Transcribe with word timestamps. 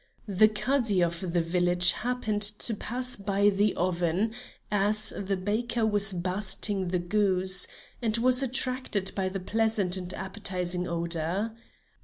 The 0.27 0.47
Cadi 0.47 1.01
of 1.03 1.31
the 1.31 1.41
village 1.41 1.91
happened 1.91 2.41
to 2.41 2.73
pass 2.73 3.15
by 3.15 3.49
the 3.51 3.75
oven 3.75 4.33
as 4.71 5.13
the 5.15 5.37
baker 5.37 5.85
was 5.85 6.11
basting 6.11 6.87
the 6.87 6.97
goose, 6.97 7.67
and 8.01 8.17
was 8.17 8.41
attracted 8.41 9.11
by 9.13 9.29
the 9.29 9.39
pleasant 9.39 9.97
and 9.97 10.11
appetizing 10.15 10.87
odor. 10.87 11.55